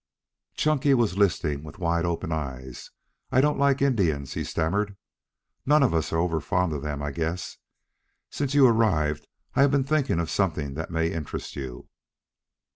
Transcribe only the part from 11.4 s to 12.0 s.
you."